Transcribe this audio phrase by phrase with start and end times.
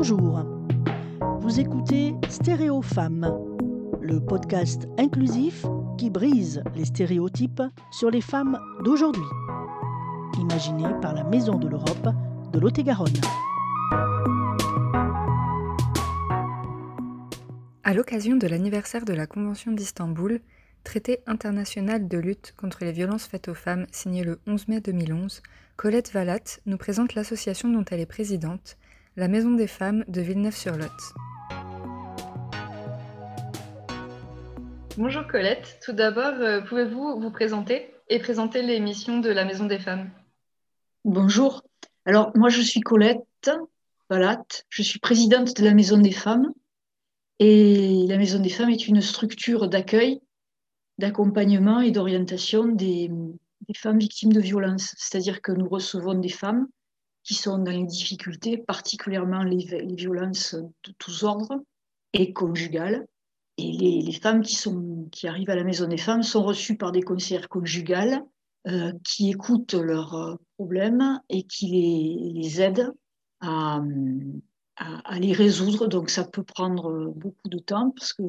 [0.00, 0.44] Bonjour.
[1.40, 3.36] Vous écoutez Stéréo Femmes,
[4.00, 5.66] le podcast inclusif
[5.98, 9.26] qui brise les stéréotypes sur les femmes d'aujourd'hui.
[10.38, 12.14] Imaginé par la Maison de l'Europe
[12.52, 13.20] de Lot-et-Garonne.
[17.82, 20.40] À l'occasion de l'anniversaire de la Convention d'Istanbul,
[20.84, 25.42] traité international de lutte contre les violences faites aux femmes signé le 11 mai 2011,
[25.74, 28.76] Colette Valat nous présente l'association dont elle est présidente,
[29.18, 30.86] la Maison des femmes de Villeneuve-sur-Lot.
[34.96, 39.66] Bonjour Colette, tout d'abord, euh, pouvez-vous vous présenter et présenter les missions de la Maison
[39.66, 40.08] des femmes?
[41.04, 41.64] Bonjour,
[42.04, 43.50] alors moi je suis Colette
[44.08, 46.52] Valat, je suis présidente de la Maison des femmes.
[47.40, 50.20] Et la Maison des femmes est une structure d'accueil,
[50.98, 53.10] d'accompagnement et d'orientation des,
[53.74, 54.94] femmes victimes de violences.
[54.96, 56.68] C'est-à-dire que nous recevons des femmes
[57.28, 61.62] qui sont dans les difficultés, particulièrement les, violences de tous ordres
[62.14, 63.06] et conjugales.
[63.58, 66.90] Et les, femmes qui, sont, qui arrivent à la Maison des femmes sont reçues par
[66.90, 68.24] des conseillères conjugales
[68.66, 71.66] euh, qui écoutent leurs euh, problèmes et qui
[72.34, 72.94] les, aident
[73.42, 73.82] à,
[74.76, 75.86] à, les résoudre.
[75.86, 78.22] Donc ça peut prendre beaucoup de temps parce que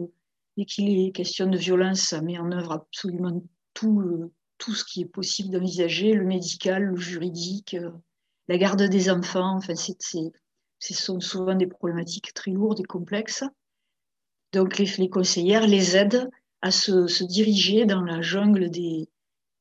[0.57, 3.41] dès qu'il est question de violence, ça met en œuvre absolument
[3.73, 7.91] tout, tout ce qui est possible d'envisager, le médical, le juridique, euh,
[8.49, 9.55] la garde des enfants.
[9.55, 13.43] Enfin, ce sont souvent des problématiques très lourdes et complexes.
[14.51, 16.29] Donc les, conseillères les aident
[16.61, 19.07] à se, diriger dans la jungle des,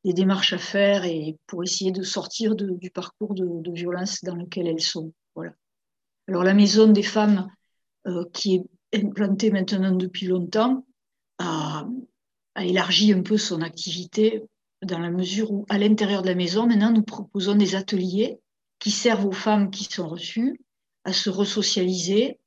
[0.05, 4.67] démarches à faire et pour essayer de sortir du parcours de, de violence dans lequel
[4.67, 5.13] elles sont.
[5.35, 5.53] Voilà.
[6.29, 7.51] Alors la maison des femmes,
[8.07, 10.87] euh, qui est implantée maintenant depuis longtemps,
[11.39, 11.87] a,
[12.57, 14.43] élargi un peu son activité
[14.83, 18.39] dans la mesure où, à l'intérieur de la maison, maintenant, nous proposons des ateliers
[18.79, 20.61] qui servent aux femmes qui sont reçues
[21.05, 22.39] à se resocialiser,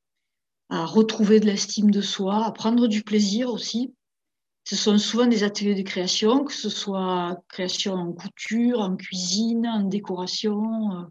[0.70, 3.94] à retrouver de l'estime de soi, à prendre du plaisir aussi.
[4.64, 9.68] Ce sont souvent des ateliers de création, que ce soit création en couture, en cuisine,
[9.68, 11.10] en décoration,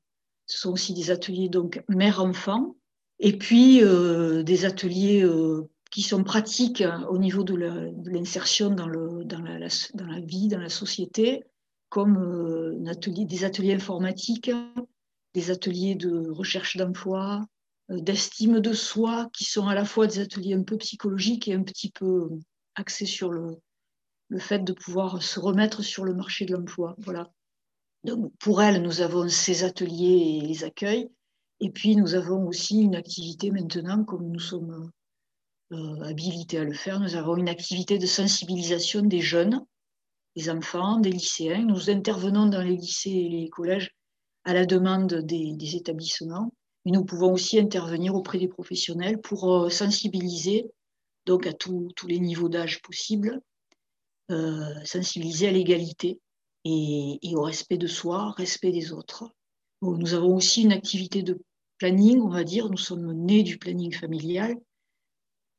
[0.51, 2.75] ce sont aussi des ateliers donc mère-enfant,
[3.21, 7.55] et puis euh, des ateliers euh, qui sont pratiques au niveau de
[8.11, 11.45] l'insertion dans, la, vie, dans la société,
[11.89, 14.51] comme euh, des ateliers informatiques,
[15.35, 17.47] des ateliers de recherche d'emploi,
[17.89, 21.63] d'estime de soi, qui sont à la fois des ateliers un peu psychologiques et un
[21.63, 22.29] petit peu
[22.75, 23.59] axés sur le,
[24.29, 26.95] le fait de pouvoir se remettre sur le marché de l'emploi.
[26.99, 27.31] Voilà.
[28.05, 31.11] Donc, pour elle, nous avons ces ateliers et les accueils.
[31.59, 34.91] Et puis, nous avons aussi une activité maintenant, comme nous sommes
[35.73, 39.65] euh, habilités à le faire, nous avons une activité de sensibilisation des jeunes,
[40.35, 41.65] des enfants, des lycéens.
[41.65, 43.91] Nous intervenons dans les lycées et les collèges
[44.45, 46.53] à la demande des, établissements.
[46.85, 50.71] Mais nous pouvons aussi intervenir auprès des professionnels pour euh, sensibiliser
[51.27, 53.41] donc à tous les niveaux d'âge possibles,
[54.31, 56.21] euh, sensibiliser à l'égalité
[56.65, 59.31] et, au respect de soi, respect des autres.
[59.83, 61.39] nous avons aussi une activité de
[61.79, 62.69] planning, on va dire.
[62.69, 64.57] Nous sommes nés du planning familial.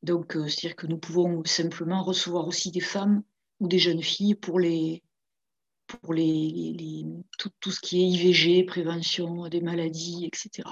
[0.03, 3.24] Donc, euh, c'est-à-dire que nous pouvons simplement recevoir aussi des femmes
[3.59, 5.03] ou des jeunes filles pour les
[5.97, 7.06] pour les,
[7.38, 10.69] tout, tout, ce qui est IVG, prévention des maladies, etc.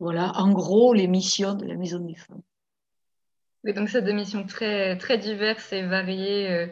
[0.00, 2.42] Voilà, en gros, les missions de la Maison des femmes.
[3.64, 6.66] Oui, donc c'est des missions très, très diverses et variées euh,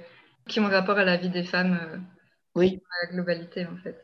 [0.49, 1.99] qui ont rapport à la vie des femmes euh,
[2.55, 2.81] oui.
[3.03, 4.03] la globalité, en fait.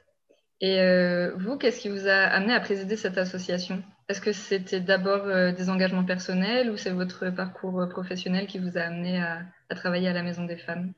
[0.61, 3.83] Et euh, vous, qu'est-ce qui vous a amené à présider cette association?
[4.09, 8.83] Est-ce que c'était d'abord des engagements personnels ou c'est votre parcours professionnel qui vous a
[8.83, 10.93] amené à, travailler à la Maison des femmes?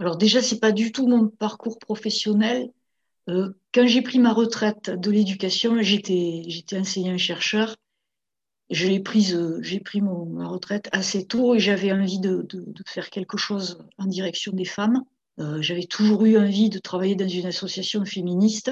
[0.00, 2.72] Alors déjà, c'est pas du tout mon parcours professionnel.
[3.26, 7.76] quand j'ai pris ma retraite de l'éducation, j'étais, enseignant-chercheur.
[9.04, 12.46] Pris, j'ai pris mon, ma retraite assez tôt et j'avais envie de,
[12.86, 15.04] faire quelque chose en direction des femmes.
[15.38, 18.70] Euh, j'avais toujours eu envie de travailler dans une association féministe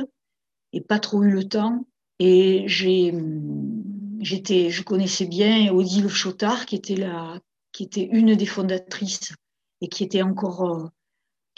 [0.72, 1.86] et pas trop eu le temps.
[2.20, 7.38] Et j'étais, je connaissais bien Odile Chotard, qui était, la,
[7.72, 9.34] qui était une des fondatrices
[9.82, 10.88] et qui était encore, euh,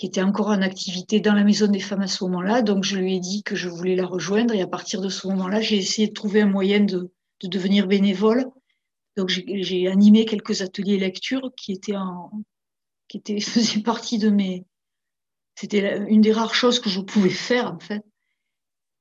[0.00, 2.62] qui était encore en activité dans la Maison des femmes à ce moment-là.
[2.62, 5.26] Donc je lui ai dit que je voulais la rejoindre et à partir de ce
[5.26, 7.12] moment-là, j'ai essayé de trouver un moyen de,
[7.43, 8.47] de devenir bénévole.
[9.19, 12.31] Donc j'ai animé quelques ateliers lecture qui étaient en,
[13.08, 14.64] qui étaient, faisaient partie de mes,
[15.55, 18.02] c'était une des rares choses que je pouvais faire, en fait.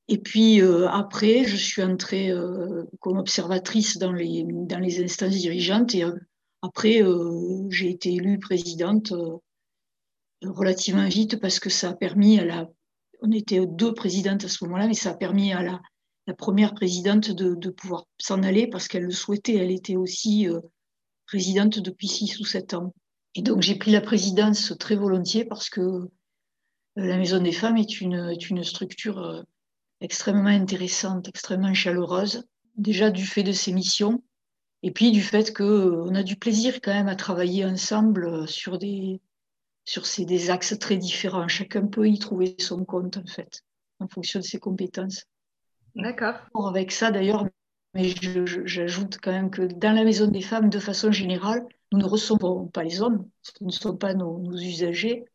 [0.09, 5.37] Et puis euh, après, je suis entrée euh, comme observatrice dans les, dans les instances
[5.37, 5.95] dirigeantes.
[5.95, 6.11] Et euh,
[6.61, 7.01] après,
[7.69, 9.13] j'ai été élue présidente
[10.43, 12.69] relativement vite parce que ça a permis à la.
[13.21, 15.81] On était deux présidentes à ce moment-là, mais ça a permis à la,
[16.37, 19.55] première présidente de, pouvoir s'en aller parce qu'elle le souhaitait.
[19.55, 20.59] Elle était aussi euh,
[21.25, 22.93] présidente depuis six ou sept ans.
[23.35, 26.09] Et donc j'ai pris la présidence très volontiers parce que euh,
[26.95, 29.41] la Maison des Femmes est une, est une structure euh,
[30.01, 32.43] extrêmement intéressante, extrêmement chaleureuse,
[32.77, 34.23] déjà du fait de ses missions,
[34.83, 39.19] et puis du fait qu'on a du plaisir quand même à travailler ensemble sur des,
[39.89, 41.47] sur ces, des axes très différents.
[41.47, 43.63] Chacun peut y trouver son compte, en fait,
[43.99, 45.25] en fonction de ses compétences.
[45.95, 46.35] D'accord.
[46.67, 47.47] Avec ça, d'ailleurs,
[47.95, 48.13] mais
[48.65, 52.67] j'ajoute quand même que dans la maison des femmes, de façon générale, nous ne recevons
[52.67, 55.25] pas les hommes, ce ne sont pas nos, usagers.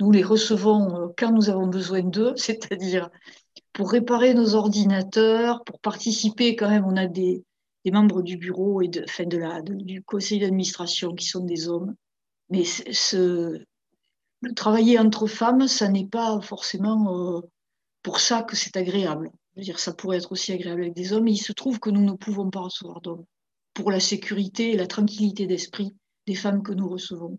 [0.00, 3.08] Nous les recevons euh, quand nous avons besoin d'eux, c'est-à-dire
[3.72, 7.44] pour réparer nos ordinateurs, pour participer quand même, on a des,
[7.86, 11.94] membres du bureau et de, enfin de la, du conseil d'administration qui sont des hommes.
[12.50, 13.64] Mais ce,
[14.56, 17.40] travailler entre femmes, ça n'est pas forcément euh,
[18.02, 19.30] pour ça que c'est agréable
[19.60, 22.04] dire, ça pourrait être aussi agréable avec des hommes, mais il se trouve que nous
[22.04, 23.24] ne pouvons pas recevoir d'hommes
[23.74, 25.94] pour la sécurité et la tranquillité d'esprit
[26.26, 27.38] des femmes que nous recevons.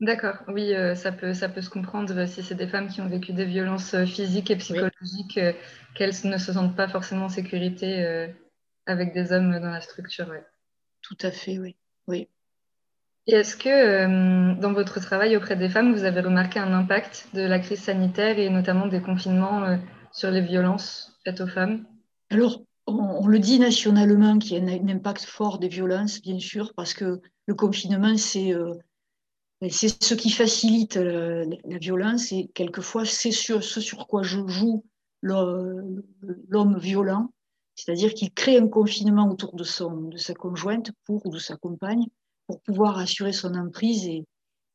[0.00, 3.08] D'accord, oui, euh, ça, peut, ça peut se comprendre si c'est des femmes qui ont
[3.08, 5.52] vécu des violences euh, physiques et psychologiques, euh,
[5.94, 8.28] qu'elles ne se sentent pas forcément en sécurité
[8.86, 10.30] avec des hommes dans la structure.
[11.00, 11.76] Tout à fait, oui.
[12.08, 12.28] oui.
[13.26, 17.58] Est-ce que dans votre travail auprès des femmes, vous avez remarqué un impact de la
[17.58, 19.78] crise sanitaire et notamment des confinements
[20.12, 21.86] sur les violences aux femmes?
[22.30, 26.74] Alors, on, le dit nationalement qu'il y a un, impact fort des violences, bien sûr,
[26.74, 28.74] parce que le confinement, c'est euh,
[29.70, 34.84] c'est ce qui facilite la, violence et quelquefois c'est ce sur quoi je joue
[35.22, 37.32] l'homme violent,
[37.74, 39.64] c'est-à-dire qu'il crée un confinement autour de,
[40.10, 42.06] de sa conjointe pour, ou de sa compagne
[42.46, 44.24] pour pouvoir assurer son emprise et,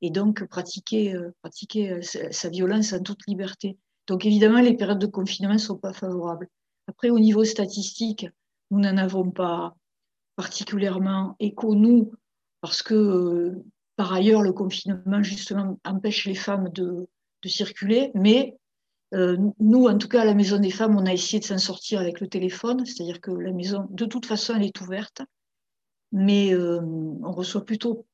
[0.01, 1.31] et donc pratiquer, euh,
[1.75, 2.01] euh,
[2.31, 3.77] sa violence en toute liberté.
[4.07, 6.47] Donc évidemment, les périodes de confinement ne sont pas favorables.
[6.87, 8.27] Après, au niveau statistique,
[8.71, 9.75] nous n'en avons pas
[10.35, 12.11] particulièrement écho, nous,
[12.61, 13.63] parce que euh,
[13.95, 17.07] par ailleurs, le confinement, justement, empêche les femmes de,
[17.45, 18.11] circuler.
[18.15, 18.57] Mais
[19.13, 21.99] nous, en tout cas, à la Maison des femmes, on a essayé de s'en sortir
[21.99, 25.21] avec le téléphone, c'est-à-dire que la maison, de toute façon, elle est ouverte,
[26.11, 28.05] mais euh, on reçoit plutôt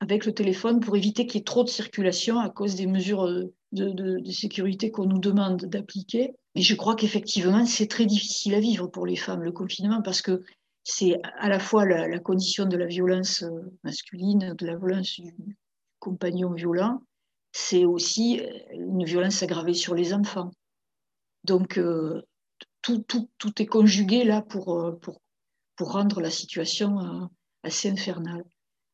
[0.00, 3.26] avec le téléphone pour éviter qu'il y ait trop de circulation à cause des mesures
[3.72, 6.34] de, sécurité qu'on nous demande d'appliquer.
[6.54, 10.22] Et je crois qu'effectivement, c'est très difficile à vivre pour les femmes, le confinement, parce
[10.22, 10.42] que
[10.84, 13.50] c'est à la fois la, condition de la violence euh,
[13.82, 15.56] masculine, de la violence du
[15.98, 17.02] compagnon violent,
[17.52, 20.52] c'est aussi euh, une violence aggravée sur les enfants.
[21.44, 22.22] Donc, euh,
[22.82, 25.20] tout, tout, tout, est conjugué là pour, pour,
[25.74, 27.28] pour rendre la situation
[27.66, 28.44] assez infernale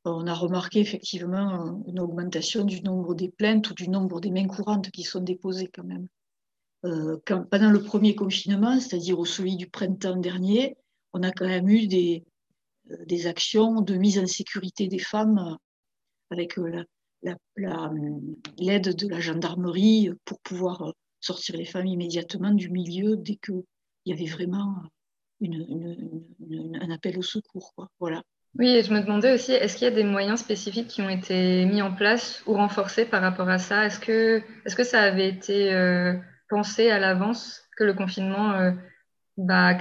[0.04, 4.48] on a remarqué effectivement une augmentation du nombre des plaintes ou du nombre des mains
[4.48, 6.08] courantes qui sont déposées quand même.
[6.84, 10.76] Euh, pendant le premier confinement, c'est-à-dire au celui du printemps dernier,
[11.12, 12.24] on a quand même eu des,
[12.90, 15.56] euh, des actions de mise en sécurité des femmes
[16.30, 16.84] avec euh,
[18.58, 23.62] l'aide de la gendarmerie pour pouvoir sortir les femmes immédiatement du milieu dès qu'il
[24.06, 24.74] y avait vraiment
[25.40, 27.72] un appel au secours.
[28.00, 28.24] Voilà.
[28.58, 31.08] Oui, et je me demandais aussi, est-ce qu'il y a des moyens spécifiques qui ont
[31.08, 33.86] été mis en place ou renforcés par rapport à ça?
[33.86, 36.14] Est-ce que, est que ça avait été euh,
[36.50, 38.72] pensé à l'avance que le confinement euh,
[39.38, 39.74] bah,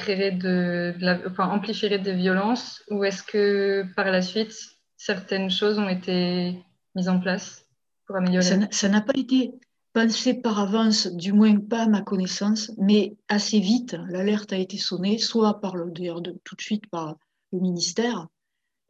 [1.39, 2.81] amplifierait des violences?
[2.89, 4.53] Ou est-ce que par la suite,
[4.95, 6.57] certaines choses ont été
[6.95, 7.65] mises en place
[8.07, 8.67] pour améliorer?
[8.71, 9.51] Ça n'a pas été
[9.91, 14.77] pensé par avance, du moins pas à ma connaissance, mais assez vite, l'alerte a été
[14.77, 17.17] sonnée, soit par le, d'ailleurs tout de suite par
[17.51, 18.29] le ministère,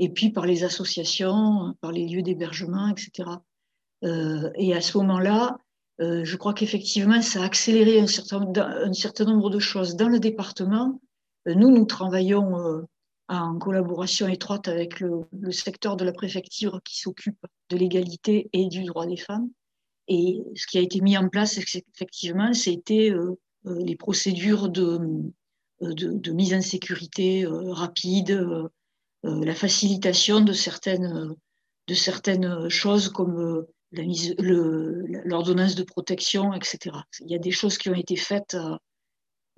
[0.01, 3.29] et puis par les associations, par les lieux d'hébergement, etc.
[4.03, 5.59] Euh, et à ce moment-là,
[6.01, 9.95] euh, je crois qu'effectivement, ça a accéléré un certain, nombre de choses.
[9.95, 10.99] Dans le département,
[11.47, 12.83] euh, nous, nous travaillons
[13.29, 18.83] en collaboration étroite avec le, secteur de la préfecture qui s'occupe de l'égalité et du
[18.85, 19.51] droit des femmes.
[20.07, 23.13] Et ce qui a été mis en place, effectivement, c'était
[23.65, 24.99] les procédures de,
[26.33, 28.67] mise en sécurité rapide, euh,
[29.23, 31.35] la facilitation de certaines,
[31.87, 33.67] de certaines choses comme euh,
[35.25, 36.95] l'ordonnance de protection, etc.
[37.19, 38.57] Il y a des choses qui ont été faites,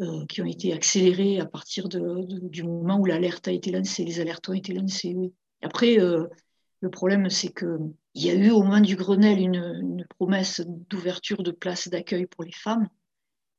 [0.01, 4.19] euh, qui ont été accélérées à partir du moment où l'alerte a été lancée, les
[4.19, 5.15] alertes ont été lancées.
[5.61, 10.61] Après, le problème, c'est qu'il y a eu au moment du Grenelle une, une promesse
[10.89, 12.89] d'ouverture de places d'accueil pour les femmes.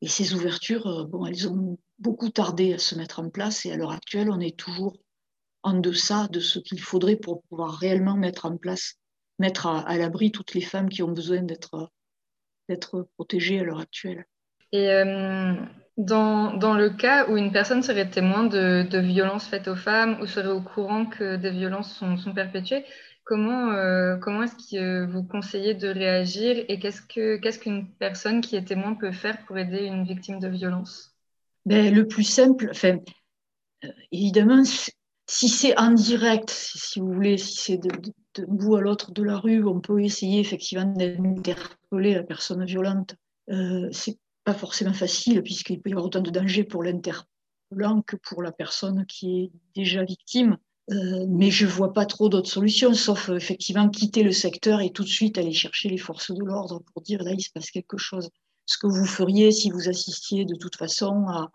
[0.02, 3.76] Et ces ouvertures, bon, elles ont beaucoup tardé à se mettre en place et à
[3.76, 4.94] l'heure actuelle, on est toujours
[5.64, 8.94] en deçà de ce qu'il faudrait pour pouvoir réellement mettre en place,
[9.38, 11.90] mettre à, l'abri toutes les femmes qui ont besoin d'être
[12.68, 14.24] d'être protégées à l'heure actuelle.
[14.72, 15.54] Et euh,
[15.98, 20.18] Dans, dans, le cas où une personne serait témoin de, de, violences faites aux femmes
[20.22, 22.84] ou serait au courant que des violences sont, sont perpétuées,
[23.24, 28.40] comment, euh, comment est-ce que vous conseillez de réagir et qu'est-ce qu'une qu qu'une personne
[28.40, 31.14] qui est témoin peut faire pour aider une victime de violence?
[31.66, 32.98] Ben, Le plus simple, enfin,
[33.84, 34.62] euh, évidemment,
[35.26, 37.90] si c'est en direct, si vous voulez, si c'est de,
[38.46, 43.14] bout à l'autre de la rue, on peut essayer effectivement d'interpeller la personne violente.
[43.50, 48.16] Euh, c'est pas forcément facile puisqu'il peut y avoir autant de danger pour l'interpellant que
[48.16, 50.58] pour la personne qui est déjà victime.
[50.90, 54.90] Euh, mais je vois pas trop d'autres solutions, sauf euh, effectivement quitter le secteur et
[54.90, 57.70] tout de suite aller chercher les forces de l'ordre pour dire là il se passe
[57.70, 58.28] quelque chose.
[58.66, 61.50] Ce que vous feriez si vous assistiez de toute façon à,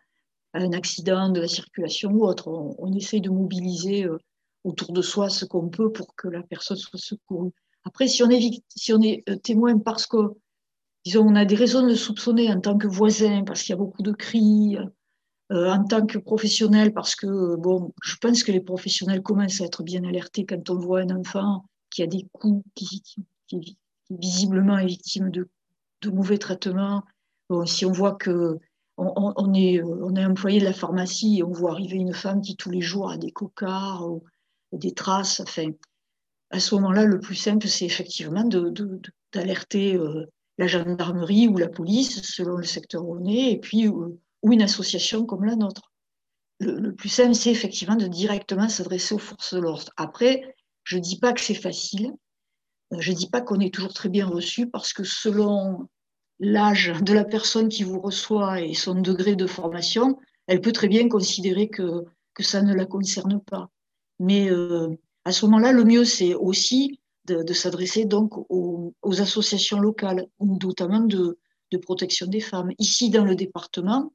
[0.54, 2.48] à un accident de la circulation ou autre.
[2.48, 4.18] On, on essaye de mobiliser euh,
[4.64, 7.52] autour de soi ce qu'on peut pour que la personne soit secourue.
[7.86, 10.18] Après, si on est, euh, témoin parce que
[11.06, 13.78] disons, on a des raisons de soupçonner en tant que voisin, parce qu'il y a
[13.78, 14.78] beaucoup de cris,
[15.52, 19.66] euh, en tant que professionnel, parce que, bon, je pense que les professionnels commencent à
[19.66, 23.78] être bien alertés quand on voit un enfant qui a des coups, qui
[24.10, 25.50] visiblement est victime de,
[26.02, 27.04] de mauvais traitements.
[27.50, 28.60] Bon, si on voit que
[29.00, 29.82] on, on, est,
[30.26, 33.18] employé de la pharmacie et on voit arriver une femme qui tous les jours a
[33.18, 34.24] des cocards ou
[34.72, 35.42] des traces,
[36.52, 38.44] à ce moment-là, le plus simple, c'est effectivement
[39.32, 40.26] d'alerter euh,
[40.58, 44.62] la gendarmerie ou la police, selon le secteur où on est, et puis ou une
[44.62, 45.92] association comme la nôtre.
[46.60, 49.92] Le, le plus simple, c'est effectivement de directement s'adresser aux forces de l'ordre.
[49.96, 52.14] Après, je ne dis pas que c'est facile,
[52.98, 55.88] je ne dis pas qu'on est toujours très bien reçu, parce que selon
[56.40, 60.18] l'âge de la personne qui vous reçoit et son degré de formation,
[60.48, 63.70] elle peut très bien considérer que, que ça ne la concerne pas.
[64.20, 64.90] Mais euh,
[65.26, 70.28] à ce moment-là, le mieux, c'est aussi de, de s'adresser donc aux, aux, associations locales,
[70.40, 71.38] notamment de,
[71.72, 72.72] de, protection des femmes.
[72.80, 74.14] Ici, dans le département,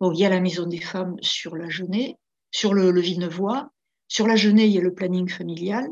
[0.00, 2.14] bon, il y a la Maison des femmes sur la Genève,
[2.50, 3.02] sur le, le.
[4.08, 5.86] Sur la Genève, il y a le planning familial.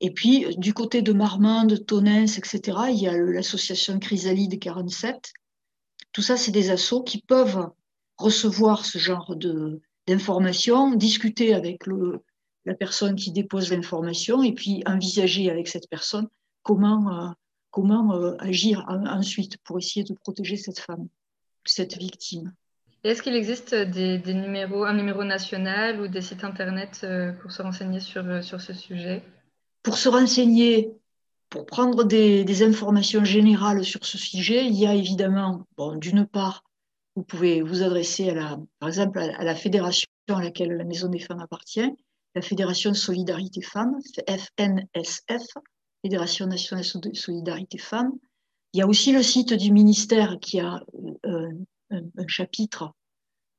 [0.00, 5.32] Et puis, du côté de Marmande, Tonnes, etc., il y a l'association Chrysalide 47.
[6.12, 7.68] Tout ça, c'est des assos qui peuvent
[8.16, 9.34] recevoir ce genre
[10.06, 12.22] d'informations, discuter avec le,
[12.64, 16.28] la personne qui dépose l'information et puis envisager avec cette personne
[16.62, 17.30] comment, euh,
[17.70, 21.08] comment euh, agir en, ensuite pour essayer de protéger cette femme,
[21.64, 22.52] cette victime.
[23.04, 27.62] Est-ce qu'il existe des, numéros, un numéro national ou des sites internet euh, pour se
[27.62, 29.22] renseigner sur, sur ce sujet?
[29.88, 30.92] Pour se renseigner,
[31.48, 36.62] pour prendre des, informations générales sur ce sujet, il y a évidemment, bon, d'une part,
[37.16, 41.08] vous pouvez vous adresser à la, par exemple à la fédération à laquelle la Maison
[41.08, 41.90] des femmes appartient,
[42.34, 45.46] la Fédération Solidarité Femmes, FNSF,
[46.02, 48.12] Fédération nationale de solidarité femmes.
[48.74, 50.84] Il y a aussi le site du ministère qui a
[51.24, 51.48] euh,
[51.88, 52.92] un, un, chapitre,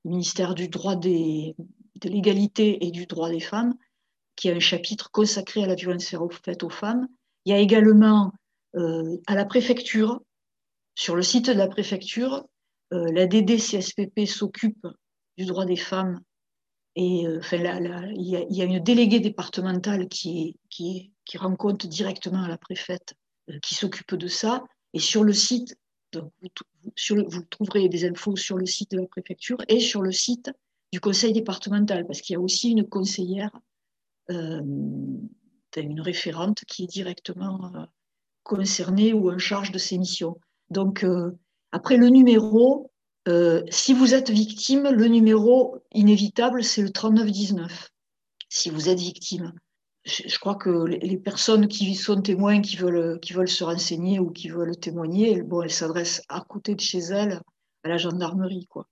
[0.05, 1.55] le ministère du droit des,
[2.01, 3.73] de l'égalité et du droit des femmes,
[4.39, 6.15] qui a un chapitre consacré à la violence
[6.45, 7.09] faite aux femmes.
[7.43, 8.31] Il y a également
[8.77, 10.21] euh, à la préfecture,
[10.95, 12.45] sur le site de la préfecture,
[12.93, 14.87] euh, la DDCSPP s'occupe
[15.37, 16.21] du droit des femmes
[16.95, 17.79] et euh, là,
[18.15, 21.11] il, y a, une déléguée départementale qui, qui,
[21.83, 23.15] directement la préfète
[23.61, 24.63] qui s'occupe de ça.
[24.93, 25.75] Et sur le site,
[26.13, 30.49] vous, trouverez des infos sur le site de la préfecture et sur le site
[30.93, 33.51] du conseil départemental, parce qu'il y a aussi une conseillère,
[34.29, 37.85] une référente qui est directement euh,
[38.43, 40.37] concernée ou en charge de ces missions.
[40.69, 41.31] Donc, euh,
[41.71, 42.91] après le numéro,
[43.27, 47.89] euh, si vous êtes victime, le numéro inévitable, c'est le 3919.
[48.49, 49.53] Si vous êtes victime.
[50.05, 54.31] Je, crois que les personnes qui sont témoins, qui veulent, qui veulent se renseigner ou
[54.31, 57.41] qui veulent témoigner, bon, elles s'adressent à côté de chez elles
[57.83, 58.65] à la gendarmerie.
[58.67, 58.87] Quoi.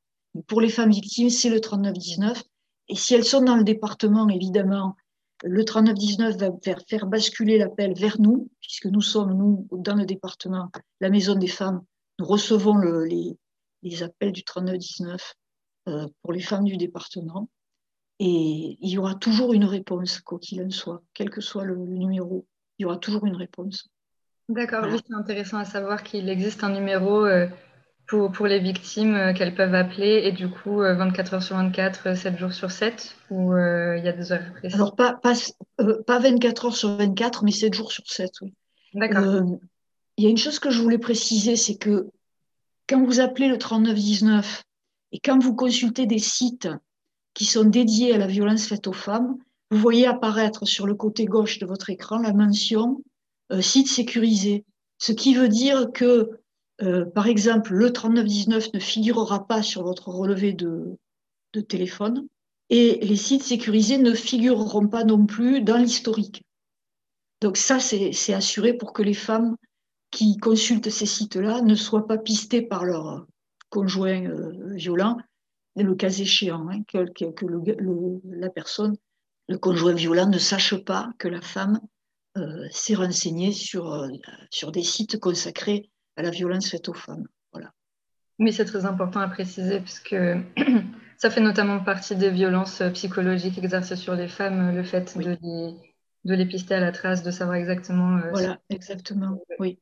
[0.46, 2.44] Pour les femmes victimes, c'est le 3919.
[2.90, 4.96] Et si elles sont dans le département, évidemment,
[5.44, 10.06] le 3919 va faire, faire basculer l'appel vers nous, puisque nous sommes, nous, dans le
[10.06, 11.84] département, la maison des femmes,
[12.20, 13.38] nous recevons le, les,
[13.84, 15.34] les appels du 3919
[15.88, 17.50] euh, pour les femmes du département.
[18.20, 21.76] Et il y aura toujours une réponse, quoi qu'il en soit, quel que soit le,
[21.76, 22.48] le, numéro,
[22.80, 23.88] il y aura toujours une réponse.
[24.50, 24.96] D'accord, voilà.
[24.96, 27.48] oui, c'est intéressant à savoir qu'il existe un numéro euh,
[28.08, 32.16] pour, pour les victimes euh, qu'elles peuvent appeler et du coup 24 heures sur 24,
[32.16, 34.76] 7 jours sur 7, ou il y a des heures précises?
[34.76, 35.34] Alors, pas, pas,
[36.06, 38.54] pas 24 heures sur 24, mais 7 jours sur 7, oui.
[38.94, 39.44] D'accord.
[40.18, 42.08] Il y a une chose que je voulais préciser, c'est que
[42.88, 44.64] quand vous appelez le 3919
[45.12, 46.70] et quand vous consultez des sites
[47.34, 49.38] qui sont dédiés à la violence faite aux femmes,
[49.70, 53.04] vous voyez apparaître sur le côté gauche de votre écran la mention
[53.52, 54.66] euh, site sécurisé.
[54.98, 56.30] Ce qui veut dire que
[56.84, 60.98] Euh, par exemple, le 3919 ne figurera pas sur votre relevé de,
[61.68, 62.28] téléphone
[62.70, 66.44] et les sites sécurisés ne figureront pas non plus dans l'historique.
[67.42, 69.56] Donc ça, c'est assuré pour que les femmes
[70.12, 73.26] qui consultent ces sites-là ne soient pas pistées par leur
[73.72, 75.18] conjoint euh, violent,
[75.76, 77.00] le cas échéant, hein, que,
[78.24, 78.96] la personne,
[79.48, 81.80] le conjoint violent ne sache pas que la femme
[82.38, 84.08] euh, s'est renseignée sur,
[84.52, 87.28] sur des sites consacrés à la violence faite aux femmes.
[87.54, 87.72] Voilà.
[88.40, 90.16] Oui, c'est très important à préciser, puisque
[91.18, 95.76] ça fait notamment partie des violences psychologiques exercées sur les femmes, le fait de, les,
[96.26, 98.20] de les pister à la trace, de savoir exactement.
[98.32, 99.80] voilà, exactement, oui.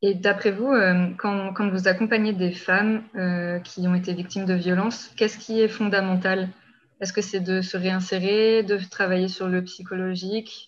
[0.00, 4.44] Et d'après vous, euh, quand, quand, vous accompagnez des femmes euh, qui ont été victimes
[4.44, 6.48] de violences, qu'est-ce qui est fondamental?
[7.00, 10.67] Est-ce que c'est de se réinsérer, de travailler sur le psychologique?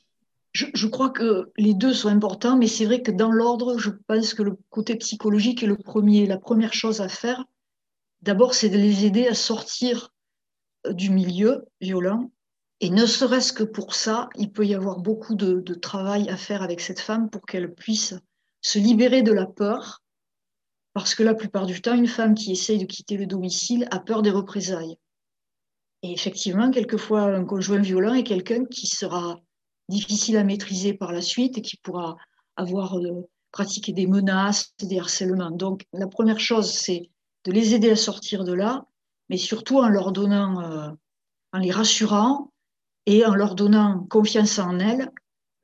[0.53, 4.35] Je, crois que les deux sont importants, mais c'est vrai que dans l'ordre, je pense
[4.35, 6.27] que le côté psychologique est le premier.
[6.27, 7.45] La première chose à faire,
[8.23, 10.11] d'abord, c'est de les aider à sortir
[10.87, 12.33] euh, du milieu violent.
[12.81, 16.37] Et ne serait-ce que pour ça, il peut y avoir beaucoup de, de travail à
[16.37, 18.15] faire avec cette femme pour qu'elle puisse
[18.63, 20.03] se libérer de la peur,
[20.95, 24.01] parce que la plupart du temps, une femme qui essaye de quitter le domicile a
[24.01, 24.97] peur des représailles.
[26.03, 29.39] Et effectivement, quelquefois, un conjoint violent est quelqu'un qui sera
[29.91, 32.17] difficile à maîtriser par la suite et qui pourra
[32.57, 35.51] avoir euh, pratiqué des menaces, des harcèlements.
[35.51, 37.11] Donc, la première chose, c'est
[37.45, 38.87] de les aider à sortir de là,
[39.29, 40.91] mais surtout en leur donnant, euh,
[41.53, 42.53] en les rassurant
[43.07, 45.11] et en leur donnant confiance en elles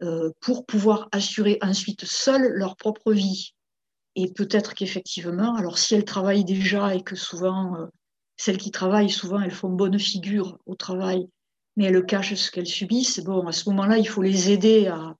[0.02, 3.54] euh, pour pouvoir assurer ensuite seules leur propre vie.
[4.14, 7.76] Et peut-être qu'effectivement, alors si elles travaillent déjà et que souvent,
[8.37, 11.28] celles qui travaillent, souvent, elles font bonne figure au travail,
[11.76, 15.14] mais elles cachent ce qu'elles subissent, bon, à ce moment-là, il faut les aider à...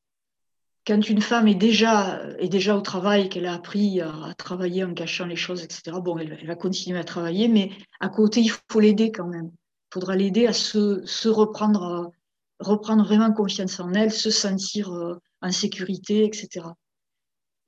[0.87, 4.95] Quand une femme est déjà, est déjà au travail, qu'elle a appris à, travailler en
[4.95, 8.81] cachant les choses, etc., bon, elle, va continuer à travailler, mais à côté, il faut
[8.81, 9.51] l'aider quand même.
[9.53, 12.13] Il faudra l'aider à se, se reprendre
[12.59, 16.67] reprendre vraiment confiance en elles, se sentir euh, en sécurité, etc.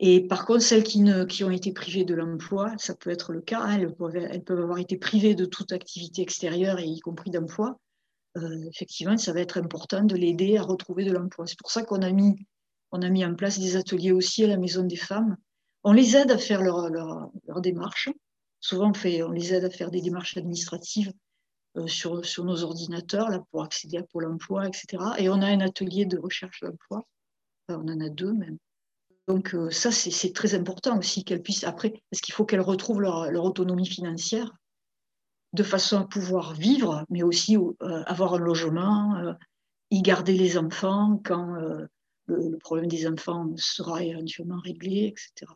[0.01, 3.33] Et par contre, celles qui, ne, qui ont été privées de l'emploi, ça peut être
[3.33, 3.94] le cas, hein, elles,
[4.42, 7.79] peuvent, avoir été privées de toute activité extérieure, y compris d'emploi.
[8.38, 11.46] Euh, effectivement, ça va être important de l'aider à retrouver de l'emploi.
[11.46, 12.46] C'est pour ça qu'on a mis,
[12.92, 15.37] on a mis en place des ateliers aussi à la Maison des femmes.
[15.85, 18.09] On les aide à faire leur, leur, démarche.
[18.61, 21.12] Souvent, on, fait, on les aide à faire des démarches administratives
[21.77, 25.03] euh, sur, sur, nos ordinateurs là, pour accéder à Pôle emploi, etc.
[25.18, 27.07] Et on a un atelier de recherche d'emploi.
[27.68, 28.59] on en a deux même.
[29.29, 33.03] Donc euh, ça, c'est très important aussi qu'elles puissent, après, parce qu'il faut qu'elles retrouvent
[33.03, 34.57] leur, autonomie financière
[35.52, 39.34] de façon à pouvoir vivre, mais aussi euh, avoir un logement,
[39.90, 41.54] y garder les enfants quand
[42.26, 45.46] le, le, problème des enfants sera éventuellement réglé, etc.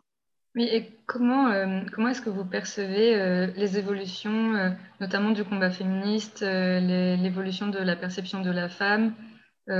[0.54, 5.44] Oui, et comment, euh, comment est-ce que vous percevez euh, les évolutions, euh, notamment du
[5.44, 9.14] combat féministe, l'évolution de la perception de la femme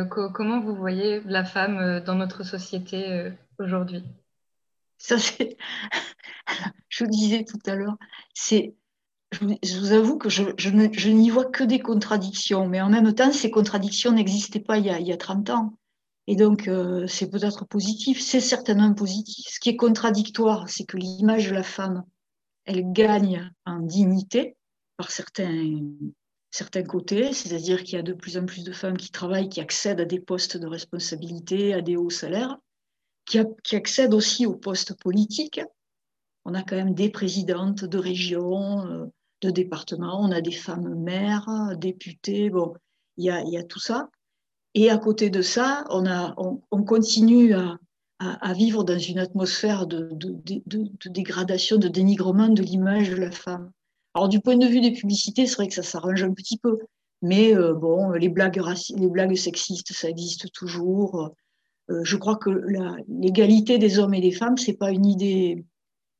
[0.08, 4.04] Comment vous voyez la femme dans notre société aujourd'hui?
[4.96, 5.56] Ça, c'est.
[6.88, 7.96] je vous disais tout à l'heure,
[8.32, 8.76] c'est.
[9.32, 13.50] Je vous avoue que je, n'y vois que des contradictions, mais en même temps, ces
[13.50, 15.78] contradictions n'existaient pas il y, a, il y a 30 ans.
[16.26, 19.46] Et donc, euh, c'est peut-être positif, c'est certainement positif.
[19.48, 22.04] Ce qui est contradictoire, c'est que l'image de la femme,
[22.64, 24.56] elle gagne en dignité
[24.96, 25.80] par certains,
[26.50, 29.60] certains côtés, c'est-à-dire qu'il y a de plus en plus de femmes qui travaillent, qui
[29.60, 32.58] accèdent à des postes de responsabilité, à des hauts salaires,
[33.24, 35.60] qui, qui accèdent aussi aux postes politiques.
[36.44, 39.06] On a quand même des présidentes de régions, euh,
[39.42, 42.74] de départements, on a des femmes maires, députées, bon,
[43.16, 44.08] il y a, y a tout ça.
[44.74, 50.10] Et à côté de ça, on, continue à, vivre dans une atmosphère de,
[51.06, 53.70] dégradation, de dénigrement de l'image de la femme.
[54.14, 56.78] Alors du point de vue des publicités, c'est vrai que ça s'arrange un petit peu.
[57.20, 58.60] Mais euh, bon, les blagues,
[58.96, 61.32] les blagues sexistes, ça existe toujours.
[61.90, 62.50] Euh, je crois que
[63.08, 65.64] l'égalité des hommes et des femmes, c'est pas une idée,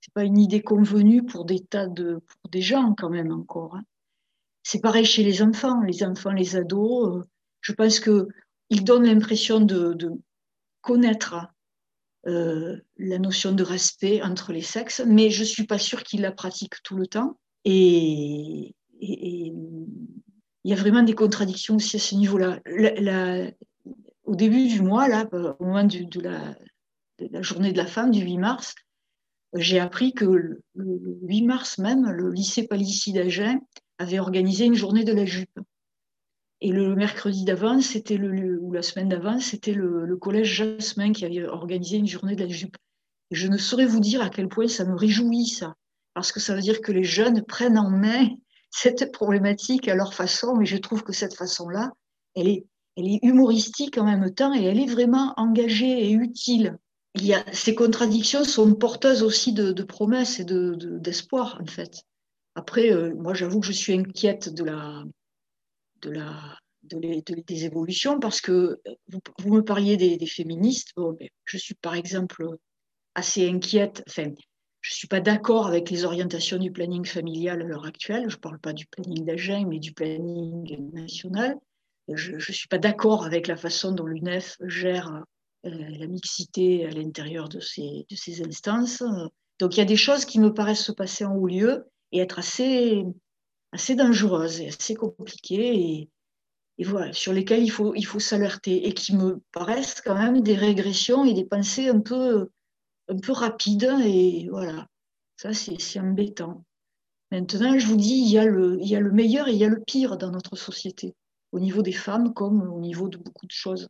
[0.02, 3.76] c'est pas une idée convenue pour des tas de, pour des gens quand même encore.
[3.76, 3.84] Hein.
[4.64, 7.08] C'est pareil chez les enfants, les enfants, les ados.
[7.08, 7.22] Euh,
[7.60, 9.96] je pense qu'il donne l'impression de,
[10.80, 11.36] connaître
[12.26, 16.32] euh, la notion de respect entre les sexes, mais je suis pas sûre qu'il la
[16.32, 17.38] pratique tout le temps.
[17.64, 22.60] Et, il y a vraiment des contradictions aussi à ce niveau-là.
[24.24, 28.38] au début du mois, là, au moment de, la, journée de la femme, du 8
[28.38, 28.74] mars,
[29.54, 33.60] j'ai appris que le, 8 mars même, le lycée Palissy d'Agen
[33.98, 35.60] avait organisé une journée de la jupe.
[36.60, 41.24] Et le mercredi d'avant, c'était le, ou la semaine d'avant, c'était le, collège Jasmin qui
[41.24, 42.76] avait organisé une journée de la jupe.
[43.30, 45.74] je ne saurais vous dire à quel point ça me réjouit, ça,
[46.14, 48.28] parce que ça veut dire que les jeunes prennent en main
[48.70, 51.90] cette problématique à leur façon, et je trouve que cette façon-là,
[52.36, 52.64] elle est,
[52.96, 56.78] elle est humoristique en même temps et elle est vraiment engagée et utile.
[57.14, 62.02] Il y a, ces contradictions sont porteuses aussi de, promesses et d'espoir, de, en fait.
[62.54, 65.04] Après, euh, moi, j'avoue que je suis inquiète de la,
[66.00, 70.92] de la, des évolutions parce que vous, vous me parliez des, féministes.
[70.96, 72.46] Bon, ben, je suis par exemple
[73.14, 74.02] assez inquiète.
[74.08, 74.32] Enfin,
[74.80, 78.28] je ne suis pas d'accord avec les orientations du planning familial à l'heure actuelle.
[78.28, 81.56] Je ne parle pas du planning d'agent, mais du planning national.
[82.08, 85.20] Je ne suis pas d'accord avec la façon dont l'UNEF gère euh,
[85.64, 89.02] la mixité à l'intérieur de ces, de ces instances.
[89.58, 92.18] Donc il y a des choses qui me paraissent se passer en haut lieu et
[92.18, 93.04] être assez,
[93.72, 95.74] assez dangereuses et assez compliquées.
[95.74, 96.10] Et,
[96.78, 100.40] et voilà, sur lesquelles il faut, il faut s'alerter et qui me paraissent quand même
[100.40, 102.50] des régressions et des pensées un peu,
[103.08, 103.94] un peu rapides.
[104.04, 104.86] Et voilà,
[105.36, 106.64] ça c'est embêtant.
[107.30, 109.58] Maintenant, je vous dis, il y, a le, il y a le meilleur et il
[109.58, 111.14] y a le pire dans notre société,
[111.52, 113.88] au niveau des femmes comme au niveau de beaucoup de choses.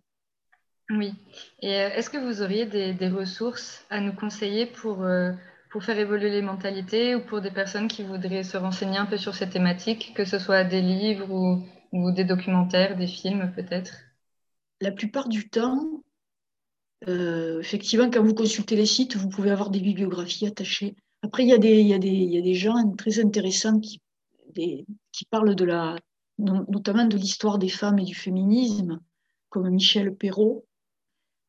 [0.92, 1.14] Oui.
[1.62, 5.32] Et euh, est-ce que vous auriez des, ressources à nous conseiller pour, euh,
[5.70, 9.16] pour faire évoluer les mentalités ou pour des personnes qui voudraient se renseigner un peu
[9.16, 13.94] sur ces thématiques, que ce soit des livres ou des documentaires, des films peut-être?
[14.82, 16.02] La plupart du temps,
[17.08, 20.94] euh, effectivement, quand vous consultez les sites, vous pouvez avoir des bibliographies attachées.
[21.22, 24.02] Après, il y a des gens très intéressants qui,
[24.54, 25.96] qui parlent de la,
[26.38, 29.00] notamment de l'histoire des femmes et du féminisme,
[29.48, 30.66] comme Michel Perrault.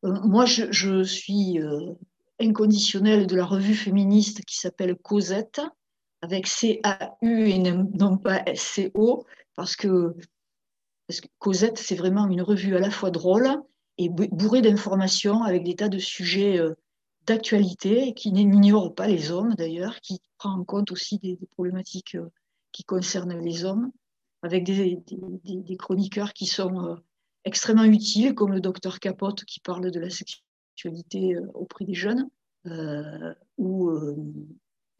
[0.04, 1.94] Euh, moi, je, suis euh,
[2.40, 5.60] inconditionnelle de la revue féministe qui s'appelle Cosette,
[6.20, 10.14] avec C-A-U et non pas C-O, parce que
[11.06, 13.50] parce Cosette, c'est vraiment une revue à la fois drôle
[13.98, 16.74] et bourrée d'informations avec des tas de sujets euh,
[17.26, 22.16] d'actualité qui n'ignore pas les hommes d'ailleurs, qui prend en compte aussi des, problématiques
[22.72, 23.92] qui concernent les hommes,
[24.42, 26.98] avec des, chroniqueurs qui sont
[27.44, 32.28] extrêmement utiles, comme le docteur Capote qui parle de la sexualité auprès des jeunes,
[33.58, 33.90] où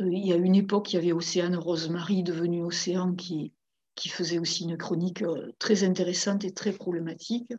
[0.01, 3.53] il y a une époque, il y avait Océane Rosemary, devenue Océan, qui,
[3.95, 7.53] qui faisait aussi une chronique euh, très intéressante et très problématique.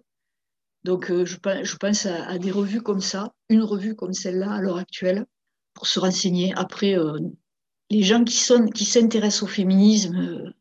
[0.83, 1.37] Donc, euh, je,
[1.77, 5.25] pense à, des revues comme ça, une revue comme celle-là à l'heure actuelle,
[5.73, 6.53] pour se renseigner.
[6.55, 7.17] Après, euh,
[7.89, 8.37] les gens qui,
[8.73, 10.53] qui s'intéressent au féminisme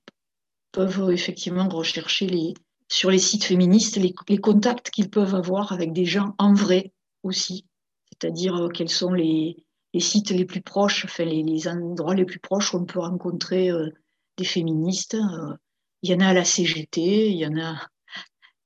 [0.73, 2.55] peuvent effectivement rechercher les,
[2.89, 6.93] sur les sites féministes les, contacts qu'ils peuvent avoir avec des gens en vrai
[7.23, 7.67] aussi,
[8.11, 9.65] c'est-à-dire quels sont les,
[9.99, 13.71] sites les plus proches, enfin les, endroits les plus proches où on peut rencontrer
[14.37, 15.17] des féministes.
[16.03, 17.89] Il y en a à la CGT, il y en a,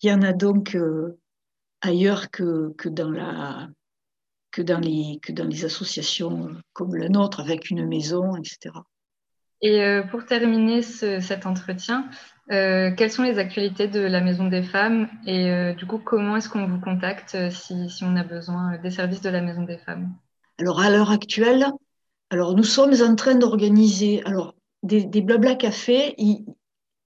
[0.03, 1.19] il y en a donc euh,
[1.81, 3.69] ailleurs que, que, dans la,
[4.51, 8.71] que, dans les, que dans les associations comme la nôtre, avec une maison, etc.
[9.61, 12.09] Et euh, pour terminer cet entretien,
[12.51, 16.49] euh, quelles sont les actualités de la Maison des Femmes et du coup, comment est-ce
[16.49, 20.15] qu'on vous contacte si, si, on a besoin des services de la Maison des Femmes?
[20.59, 21.67] Alors, à l'heure actuelle,
[22.31, 26.15] alors, nous sommes en train d'organiser alors, des, des blabla cafés.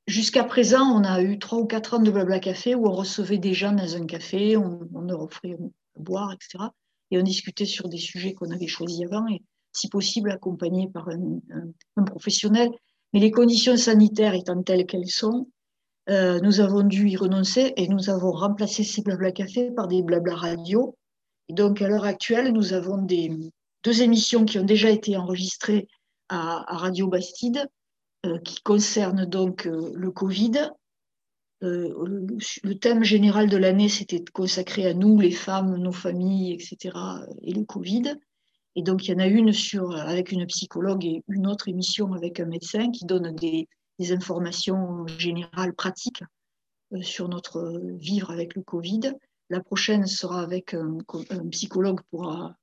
[0.09, 3.38] Jusqu'à présent, on a eu trois ou quatre ans de Blabla Café où on recevait
[3.38, 5.53] des gens dans un café, on, leur offrait
[5.97, 6.65] à boire, etc.
[7.12, 11.09] Et on discutait sur des sujets qu'on avait choisis avant et, si possible, accompagnés par
[11.09, 12.71] un, professionnel.
[13.13, 15.49] Mais les conditions sanitaires étant telles qu'elles sont,
[16.09, 20.03] euh, nous avons dû y renoncer et nous avons remplacé ces Blabla Café par des
[20.03, 20.97] Blabla Radio.
[21.49, 23.07] Et donc, à l'heure actuelle, nous avons
[23.85, 25.87] deux émissions qui ont déjà été enregistrées
[26.29, 27.69] à Radio Bastide
[28.25, 30.71] euh, qui concerne donc euh, le Covid.
[31.65, 31.93] Euh,
[32.63, 36.97] le, thème général de l'année, c'était consacré à nous, les femmes, nos familles, etc.,
[37.43, 38.15] et le Covid.
[38.77, 42.13] Et donc, il y en a une sur, avec une psychologue et une autre émission
[42.15, 43.69] avec un médecin qui donne des,
[44.11, 46.25] informations générales pratiques
[47.03, 49.13] sur notre vivre avec le Covid.
[49.49, 50.99] La prochaine sera avec un,
[51.53, 52.57] psychologue pour un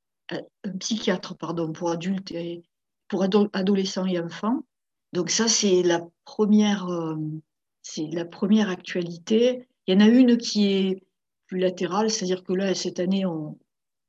[0.79, 2.61] psychiatre pardon pour adultes et
[3.07, 4.63] pour adolescents et enfants.
[5.13, 7.15] Donc ça, c'est la première, euh,
[7.81, 9.67] c'est la première actualité.
[9.87, 11.03] Il y en a une qui est
[11.47, 13.57] plus latérale, c'est-à-dire que là, cette année, on,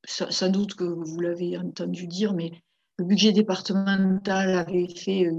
[0.05, 2.53] sans doute que vous l'avez entendu dire, mais
[2.99, 5.31] le budget départemental avait fait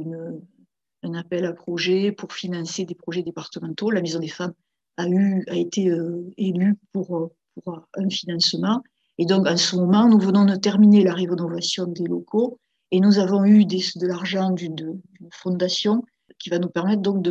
[1.04, 3.91] un appel à projet pour financer des projets départementaux.
[3.91, 4.54] La Maison des femmes
[4.97, 7.32] a, eu, a été euh, élue pour,
[7.63, 8.84] pour un financement.
[9.17, 12.60] Et donc, en ce moment, nous venons de terminer la rénovation des locaux
[12.91, 16.04] et nous avons eu de l'argent d'une fondation
[16.39, 17.26] qui va nous permettre donc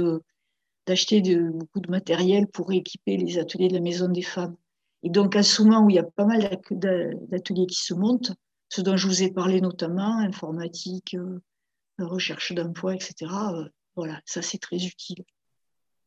[0.86, 4.56] d'acheter beaucoup de matériel pour équiper les ateliers de la Maison des Femmes.
[5.02, 8.32] Et donc, à ce moment où il y a pas mal d'ateliers qui se montent,
[8.68, 11.16] ce dont je vous ai parlé notamment, informatique,
[11.98, 13.32] recherche d'emploi, etc.
[13.96, 15.24] voilà, ça c'est très utile.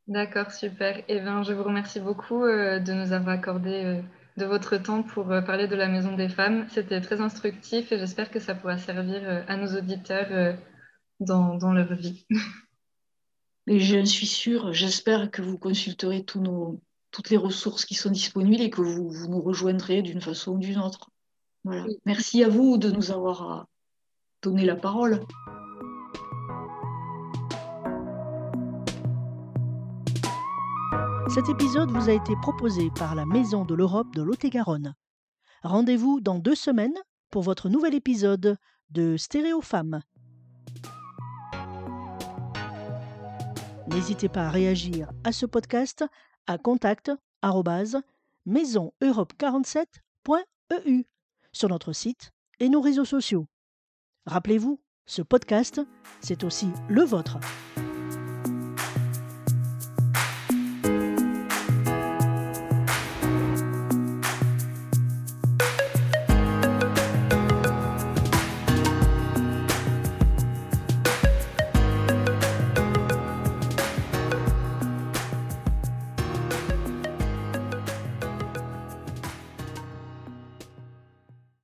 [0.08, 1.04] D'accord, super.
[1.08, 4.02] Eh bien, je vous remercie beaucoup de nous avoir accordé
[4.38, 6.68] de votre temps pour parler de la Maison des femmes.
[6.70, 10.58] C'était très instructif et j'espère que ça pourra servir à nos auditeurs
[11.20, 12.26] dans, dans leur vie.
[13.68, 16.82] Et je suis sûre, j'espère que vous consulterez tous nos,
[17.14, 20.58] toutes les ressources qui sont disponibles et que vous, vous nous rejoindrez d'une façon ou
[20.58, 21.12] d'une autre.
[21.64, 21.86] Voilà.
[22.06, 23.64] Merci à vous de nous avoir euh,
[24.42, 25.24] donné la parole.
[31.30, 34.96] Cet épisode vous a été proposé par la Maison de l'Europe de Lot-et-Garonne.
[35.62, 36.98] Rendez-vous dans deux semaines
[37.30, 38.58] pour votre nouvel épisode
[38.90, 40.02] de Stéréo Femmes.
[43.88, 46.04] N'hésitez pas à réagir à ce podcast
[46.48, 47.12] à contact
[48.48, 51.06] maisoneurope47.eu
[51.52, 53.46] sur notre site et nos réseaux sociaux.
[54.26, 55.80] Rappelez-vous, ce podcast,
[56.22, 57.38] c'est aussi le vôtre.